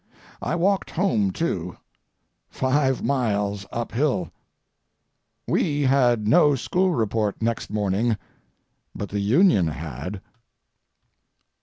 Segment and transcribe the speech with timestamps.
[0.41, 4.31] I walked home, too—five miles up hill.
[5.47, 10.19] We had no school report next morning—but the Union had.